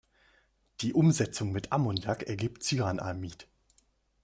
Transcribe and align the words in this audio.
Die 0.79 0.93
Umsetzung 0.95 1.51
mit 1.51 1.71
Ammoniak 1.71 2.23
ergibt 2.23 2.63
Cyanamid. 2.63 3.47